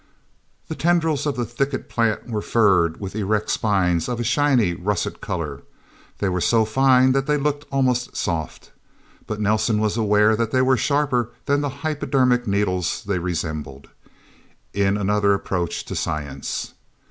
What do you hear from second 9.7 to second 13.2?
was aware that they were sharper than the hypodermic needles they